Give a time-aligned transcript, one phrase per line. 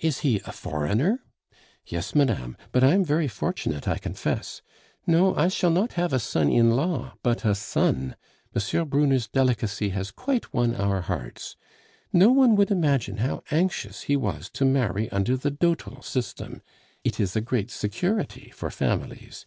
[0.00, 1.22] "Is he a foreigner?"
[1.84, 4.62] "Yes, madame; but I am very fortunate, I confess.
[5.06, 8.16] No, I shall not have a son in law, but a son.
[8.56, 8.88] M.
[8.88, 11.56] Brunner's delicacy has quite won our hearts.
[12.14, 16.62] No one would imagine how anxious he was to marry under the dotal system.
[17.04, 19.44] It is a great security for families.